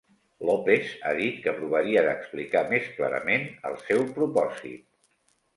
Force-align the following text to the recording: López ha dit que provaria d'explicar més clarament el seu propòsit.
López 0.49 0.87
ha 1.09 1.11
dit 1.19 1.35
que 1.43 1.53
provaria 1.59 2.03
d'explicar 2.09 2.63
més 2.73 2.89
clarament 2.97 3.47
el 3.71 3.79
seu 3.91 4.03
propòsit. 4.19 4.83